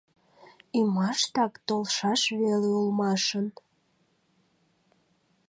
[0.79, 3.47] Ӱмаштак толшаш веле улмашын...